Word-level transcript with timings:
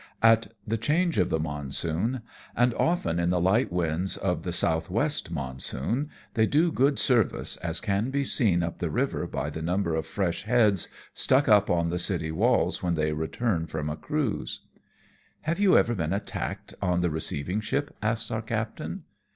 At 0.23 0.53
the 0.65 0.79
change 0.79 1.19
of 1.19 1.29
the 1.29 1.39
monsoon, 1.39 2.23
and 2.55 2.73
often 2.73 3.19
in 3.19 3.29
the 3.29 3.39
light 3.39 3.71
winds 3.71 4.17
of 4.17 4.41
the 4.41 4.51
south 4.51 4.89
west 4.89 5.29
monsoon, 5.29 6.09
they 6.33 6.47
do 6.47 6.71
good 6.71 6.97
service, 6.97 7.55
as 7.57 7.79
can 7.79 8.09
be 8.09 8.23
seen 8.23 8.63
up 8.63 8.79
the 8.79 8.89
river 8.89 9.27
by 9.27 9.51
the 9.51 9.61
number 9.61 9.93
of 9.93 10.07
fresh 10.07 10.41
heads 10.41 10.87
stuck 11.13 11.47
up 11.47 11.69
on 11.69 11.91
the 11.91 11.99
city 11.99 12.31
walls 12.31 12.81
when 12.81 12.95
they 12.95 13.13
return 13.13 13.67
from 13.67 13.91
a 13.91 13.95
cruise." 13.95 14.61
no 14.63 14.73
AMONG 14.73 14.85
TYPHOONS 14.87 14.87
AND 14.87 15.43
PIRATE 15.43 15.43
CRAFT. 15.43 15.49
"Have 15.49 15.59
you 15.59 15.77
ever 15.77 15.93
been 15.95 16.13
attacked 16.13 16.73
on 16.81 17.01
the 17.01 17.11
receiving 17.11 17.61
ship?" 17.61 17.95
asks 18.01 18.31
our 18.31 18.41
captain. 18.41 19.03